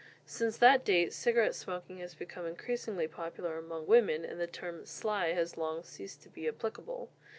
Since 0.25 0.57
that 0.57 0.83
date 0.83 1.13
cigarette 1.13 1.53
smoking 1.53 1.99
has 1.99 2.15
become 2.15 2.47
increasingly 2.47 3.07
popular 3.07 3.59
among 3.59 3.85
women, 3.85 4.25
and 4.25 4.39
the 4.41 4.47
term 4.47 4.83
"sly" 4.83 5.33
has 5.33 5.57
long 5.57 5.83
ceased 5.83 6.23
to 6.23 6.29
be 6.29 6.47
applicable. 6.47 7.11